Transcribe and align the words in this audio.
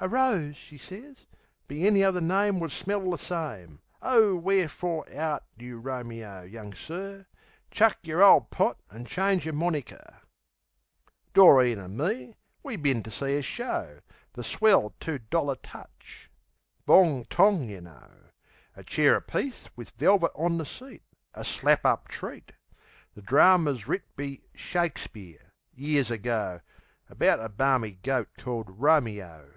"A 0.00 0.06
rose," 0.08 0.54
she 0.56 0.78
sez, 0.78 1.26
"be 1.66 1.84
any 1.84 2.04
other 2.04 2.20
name 2.20 2.60
Would 2.60 2.70
smell 2.70 3.10
the 3.10 3.18
same. 3.18 3.80
Oh, 4.00 4.36
w'erefore 4.38 5.04
art 5.12 5.42
you 5.56 5.80
Romeo, 5.80 6.42
young 6.42 6.72
sir? 6.72 7.26
Chuck 7.72 7.96
yer 8.02 8.22
ole 8.22 8.42
pot, 8.42 8.78
an' 8.92 9.06
change 9.06 9.44
yer 9.44 9.50
moniker!" 9.50 10.20
Doreen 11.34 11.80
an' 11.80 11.96
me, 11.96 12.36
we 12.62 12.76
bin 12.76 13.02
to 13.02 13.10
see 13.10 13.36
a 13.38 13.42
show 13.42 13.98
The 14.34 14.44
swell 14.44 14.94
two 15.00 15.18
dollar 15.18 15.56
touch. 15.56 16.30
Bong 16.86 17.24
tong, 17.24 17.68
yeh 17.68 17.80
know. 17.80 18.12
A 18.76 18.84
chair 18.84 19.16
apiece 19.16 19.64
wiv 19.74 19.90
velvit 19.98 20.30
on 20.36 20.58
the 20.58 20.64
seat; 20.64 21.02
A 21.34 21.44
slap 21.44 21.84
up 21.84 22.06
treat. 22.06 22.52
The 23.16 23.22
drarmer's 23.22 23.88
writ 23.88 24.04
be 24.14 24.44
Shakespeare, 24.54 25.54
years 25.74 26.08
ago, 26.12 26.60
About 27.10 27.40
a 27.40 27.48
barmy 27.48 27.98
goat 28.04 28.28
called 28.38 28.70
Romeo. 28.78 29.54